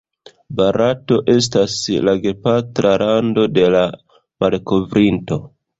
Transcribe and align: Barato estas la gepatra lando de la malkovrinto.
Barato 0.61 1.17
estas 1.33 1.75
la 2.07 2.17
gepatra 2.25 2.97
lando 3.05 3.47
de 3.61 3.71
la 3.79 3.87
malkovrinto. 4.21 5.45